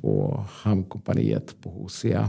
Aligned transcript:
på 0.00 0.44
Hamnkompaniet 0.50 1.60
på 1.62 1.70
Hosea. 1.70 2.28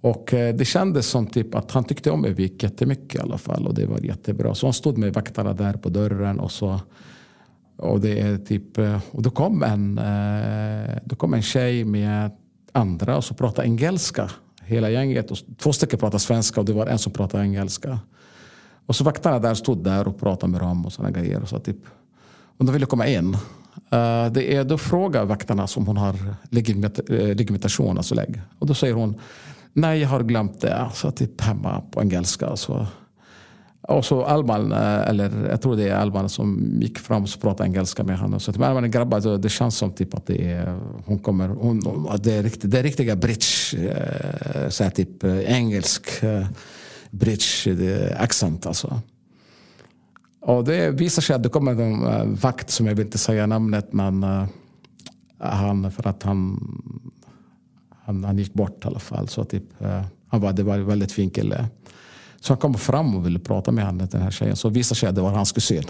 Och 0.00 0.28
det 0.30 0.68
kändes 0.68 1.06
som 1.06 1.26
typ 1.26 1.54
att 1.54 1.70
han 1.70 1.84
tyckte 1.84 2.10
om 2.10 2.24
Övik 2.24 2.62
jättemycket 2.62 3.14
i 3.14 3.18
alla 3.18 3.38
fall. 3.38 3.66
Och 3.66 3.74
det 3.74 3.86
var 3.86 3.98
jättebra. 3.98 4.54
Så 4.54 4.66
han 4.66 4.72
stod 4.72 4.98
med 4.98 5.14
vakterna 5.14 5.52
där 5.52 5.72
på 5.72 5.88
dörren. 5.88 6.40
Och 6.40 6.52
så 6.52 6.80
och 7.76 8.00
det 8.00 8.20
är 8.20 8.36
typ, 8.36 8.78
eh, 8.78 9.00
och 9.10 9.22
då 9.22 9.30
kom 9.30 9.62
en, 9.62 9.98
eh, 9.98 10.96
då 11.04 11.16
kom 11.16 11.34
en 11.34 11.42
tjej 11.42 11.84
med 11.84 12.30
andra 12.72 13.16
och 13.16 13.24
så 13.24 13.34
pratade 13.34 13.68
engelska 13.68 14.30
hela 14.64 14.90
gänget. 14.90 15.30
Och 15.30 15.38
två 15.58 15.72
stycken 15.72 15.98
pratade 15.98 16.20
svenska 16.20 16.60
och 16.60 16.66
det 16.66 16.72
var 16.72 16.86
en 16.86 16.98
som 16.98 17.12
pratade 17.12 17.44
engelska. 17.44 17.98
Och 18.86 18.96
så 18.96 19.04
vakterna 19.04 19.38
där 19.38 19.54
stod 19.54 19.84
där 19.84 20.08
och 20.08 20.20
pratade 20.20 20.52
med 20.52 20.60
dem 20.60 20.86
och 20.86 20.92
sådana 20.92 21.10
grejer. 21.10 21.42
Och 21.42 21.48
så 21.48 21.58
typ, 21.58 21.78
och 22.58 22.64
de 22.64 22.72
ville 22.72 22.86
komma 22.86 23.06
in. 23.06 23.34
Eh, 23.90 24.26
det 24.32 24.54
är, 24.54 24.64
då 24.64 24.78
frågar 24.78 25.24
vakterna 25.24 25.66
som 25.66 25.86
hon 25.86 25.96
har 25.96 26.16
legitimation, 26.50 27.98
alltså 27.98 28.14
lägg. 28.14 28.40
Och 28.58 28.66
då 28.66 28.74
säger 28.74 28.94
hon 28.94 29.14
nej 29.72 30.00
jag 30.00 30.08
har 30.08 30.22
glömt 30.22 30.60
det. 30.60 30.90
Så 30.94 31.10
typ 31.10 31.40
hemma 31.40 31.82
på 31.90 32.02
engelska. 32.02 32.56
Så 32.56 32.86
och 33.92 34.04
så 34.04 34.24
Alban, 34.24 34.72
eh, 34.72 35.08
eller 35.08 35.48
jag 35.50 35.62
tror 35.62 35.76
det 35.76 35.88
är 35.88 35.94
Alban 35.94 36.28
som 36.28 36.78
gick 36.80 36.98
fram 36.98 37.22
och 37.22 37.28
pratade 37.40 37.68
engelska 37.68 38.04
med 38.04 38.18
honom. 38.18 38.40
Så 38.40 38.52
typ, 38.52 38.62
Alban 38.62 38.90
grabbar, 38.90 39.38
det 39.38 39.48
känns 39.48 39.76
som 39.76 39.90
typ 39.90 40.14
att 40.14 40.26
det 40.26 40.52
är, 40.52 40.78
hon 41.04 41.18
kommer, 41.18 41.48
hon, 41.48 41.80
det, 42.22 42.34
är 42.34 42.42
riktigt, 42.42 42.70
det 42.70 42.78
är 42.78 42.82
riktiga 42.82 43.16
bridge, 43.16 43.76
eh, 43.76 44.68
så 44.68 44.84
här 44.84 44.90
typ 44.90 45.24
eh, 45.24 45.56
engelsk 45.56 46.06
bridge 47.10 48.16
accent 48.18 48.66
alltså. 48.66 49.00
Och 50.40 50.64
det 50.64 50.90
visar 50.90 51.22
sig 51.22 51.36
att 51.36 51.42
det 51.42 51.48
kommer 51.48 51.80
en 51.80 52.34
vakt 52.34 52.70
som 52.70 52.86
jag 52.86 52.94
vill 52.94 53.06
inte 53.06 53.18
säga 53.18 53.46
namnet 53.46 53.92
men 53.92 54.26
han, 55.38 55.90
för 55.90 56.08
att 56.08 56.22
han, 56.22 56.58
han, 58.04 58.24
han 58.24 58.38
gick 58.38 58.54
bort 58.54 58.84
i 58.84 58.88
alla 58.88 58.98
fall. 58.98 59.28
Så 59.28 59.44
typ, 59.44 59.64
han 60.28 60.40
var, 60.40 60.52
det 60.52 60.62
var 60.62 60.74
en 60.74 60.86
väldigt 60.86 61.12
fin 61.12 61.30
kille. 61.30 61.68
Så 62.42 62.52
han 62.52 62.58
kom 62.58 62.74
fram 62.74 63.16
och 63.16 63.26
ville 63.26 63.38
prata 63.38 63.72
med 63.72 63.84
henne, 63.84 64.08
den 64.10 64.22
här 64.22 64.30
tjejen. 64.30 64.56
Så 64.56 64.68
visade 64.68 64.98
sig 64.98 65.08
att 65.08 65.14
det 65.14 65.20
var 65.20 65.30
hans 65.30 65.52
kusin. 65.52 65.84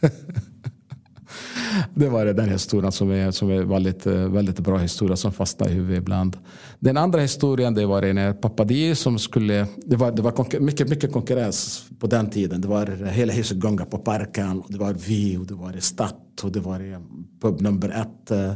det 1.94 2.08
var 2.08 2.26
den 2.26 2.48
historien 2.48 2.92
som 2.92 3.10
är, 3.10 3.30
som 3.30 3.50
är 3.50 3.62
väldigt, 3.62 4.06
eh, 4.06 4.14
väldigt 4.14 4.60
bra 4.60 4.78
historia 4.78 5.16
som 5.16 5.32
fastnar 5.32 5.68
i 5.68 5.72
huvudet 5.72 5.98
ibland. 5.98 6.36
Den 6.78 6.96
andra 6.96 7.20
historien 7.20 7.74
det 7.74 7.86
var 7.86 8.12
när 8.12 8.28
eh, 8.28 8.34
pappa 8.34 8.64
Di 8.64 8.94
som 8.94 9.18
skulle, 9.18 9.66
det 9.86 9.96
var, 9.96 10.12
det 10.12 10.22
var 10.22 10.60
mycket, 10.60 10.88
mycket 10.88 11.12
konkurrens 11.12 11.84
på 11.98 12.06
den 12.06 12.30
tiden. 12.30 12.60
Det 12.60 12.68
var 12.68 12.86
hela 13.06 13.32
huset 13.32 13.56
Gunga 13.56 13.84
på 13.84 13.98
parken, 13.98 14.60
och 14.60 14.72
det 14.72 14.78
var 14.78 14.92
vi 14.92 15.36
och 15.36 15.46
det 15.46 15.54
var 15.54 15.76
Statt 15.80 16.40
och 16.42 16.52
det 16.52 16.60
var 16.60 17.02
pub 17.40 17.60
nummer 17.60 17.88
ett, 17.88 18.30
eh, 18.30 18.52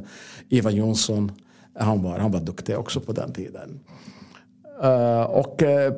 Ivan 0.48 0.76
Jonsson. 0.76 1.32
Han 1.78 2.02
var, 2.02 2.18
han 2.18 2.32
var 2.32 2.40
duktig 2.40 2.78
också 2.78 3.00
på 3.00 3.12
den 3.12 3.32
tiden. 3.32 3.80
Uh, 4.84 5.22
och 5.22 5.62
uh, 5.62 5.94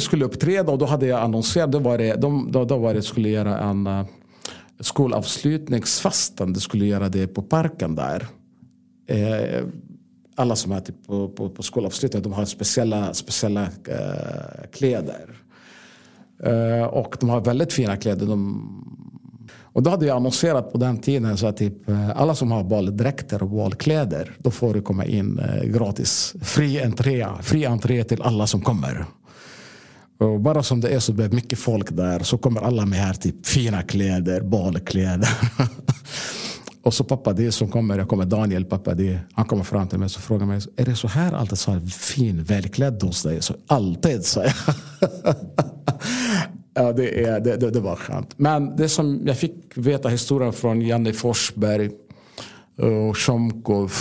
skulle 0.00 0.24
uppträda 0.24 0.72
och 0.72 0.78
då 0.78 0.86
hade 0.86 1.06
jag 1.06 1.20
annonserat. 1.20 1.72
Då 1.72 1.78
var 1.78 1.98
det, 1.98 2.14
de, 2.14 2.52
då, 2.52 2.64
då 2.64 2.78
var 2.78 2.94
det 2.94 3.02
skulle 3.02 3.28
göra 3.28 3.58
en 3.58 3.86
uh. 4.80 6.52
Det 6.52 6.60
skulle 6.60 6.86
göra 6.86 7.08
det 7.08 7.26
på 7.26 7.42
parken 7.42 7.94
där. 7.94 8.26
Uh, 9.12 9.68
alla 10.34 10.56
som 10.56 10.72
är 10.72 10.80
typ 10.80 11.06
på, 11.06 11.28
på, 11.28 11.50
på 11.50 11.62
skolavslutning 11.62 12.22
de 12.22 12.32
har 12.32 12.44
speciella, 12.44 13.14
speciella 13.14 13.68
kläder. 14.72 15.36
och 16.90 17.16
de 17.20 17.28
har 17.28 17.40
väldigt 17.40 17.72
fina 17.72 17.96
kläder. 17.96 18.26
De, 18.26 18.79
och 19.72 19.82
då 19.82 19.90
hade 19.90 20.06
jag 20.06 20.16
annonserat 20.16 20.72
på 20.72 20.78
den 20.78 20.98
tiden 20.98 21.36
så 21.36 21.46
att 21.46 21.56
typ, 21.56 21.88
eh, 21.88 22.20
alla 22.20 22.34
som 22.34 22.52
har 22.52 22.64
baldräkter 22.64 23.42
och 23.42 23.50
balkläder 23.50 24.36
då 24.38 24.50
får 24.50 24.74
du 24.74 24.82
komma 24.82 25.04
in 25.04 25.38
eh, 25.38 25.64
gratis. 25.64 26.34
Fri 26.42 26.82
entré, 26.82 27.26
fri 27.42 27.66
entré 27.66 28.04
till 28.04 28.22
alla 28.22 28.46
som 28.46 28.60
kommer. 28.60 29.04
Och 30.20 30.40
bara 30.40 30.62
som 30.62 30.80
det 30.80 30.88
är 30.88 30.98
så 30.98 31.12
blir 31.12 31.28
mycket 31.28 31.58
folk 31.58 31.90
där 31.90 32.20
så 32.20 32.38
kommer 32.38 32.60
alla 32.60 32.86
med 32.86 32.98
här 32.98 33.14
typ 33.14 33.46
fina 33.46 33.82
kläder, 33.82 34.40
balkläder. 34.40 35.28
och 36.82 36.94
så 36.94 37.04
pappa 37.04 37.32
det 37.32 37.52
som 37.52 37.68
kommer, 37.68 37.98
jag 37.98 38.08
kommer 38.08 38.24
Daniel, 38.24 38.64
pappa 38.64 38.94
det, 38.94 39.18
han 39.32 39.44
kommer 39.44 39.64
fram 39.64 39.88
till 39.88 39.98
mig 39.98 40.06
och 40.06 40.10
frågar 40.10 40.46
mig, 40.46 40.60
är 40.76 40.84
det 40.84 40.96
så 40.96 41.08
här 41.08 41.32
alltid 41.32 41.58
så 41.58 41.70
här 41.70 41.80
fin, 41.80 42.42
välklädd 42.42 43.02
hos 43.02 43.22
dig? 43.22 43.42
Så 43.42 43.54
alltid, 43.66 44.24
sa 44.24 44.44
jag. 44.44 44.54
Ja, 46.90 46.94
det, 46.96 47.24
är, 47.24 47.40
det, 47.40 47.56
det, 47.56 47.70
det, 47.70 47.80
var 47.80 47.96
skönt. 47.96 48.38
Men 48.38 48.76
det 48.76 48.88
som 48.88 49.22
jag 49.26 49.38
fick 49.38 49.54
veta 49.74 50.08
historien 50.08 50.52
från 50.52 50.82
Janne 50.82 51.12
Forsberg 51.12 51.90
och 52.76 53.18
Shomkov. 53.18 53.92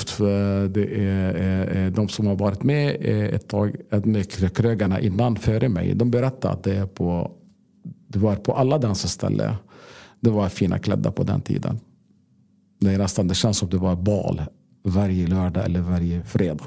Det 0.69 0.83
är, 0.83 1.33
är, 1.33 1.89
de 1.89 2.09
som 2.09 2.27
har 2.27 2.35
varit 2.35 2.63
med 2.63 2.97
ett 3.35 3.47
tag 3.47 3.75
med 4.03 4.55
krögarna 4.55 4.99
innan, 4.99 5.35
före 5.35 5.69
mig. 5.69 5.95
De 5.95 6.11
berättade 6.11 6.53
att 6.53 6.63
det, 6.63 6.75
är 6.75 6.85
på, 6.85 7.31
det 8.07 8.19
var 8.19 8.35
på 8.35 8.53
alla 8.53 8.77
dansställen. 8.77 9.53
Det 10.19 10.29
var 10.29 10.49
fina 10.49 10.79
klädda 10.79 11.11
på 11.11 11.23
den 11.23 11.41
tiden. 11.41 11.79
Det, 12.79 12.93
är 12.93 12.97
nästan, 12.97 13.27
det 13.27 13.35
känns 13.35 13.57
som 13.57 13.69
det 13.69 13.77
var 13.77 13.95
bal 13.95 14.41
varje 14.83 15.27
lördag 15.27 15.65
eller 15.65 15.79
varje 15.81 16.23
fredag. 16.23 16.65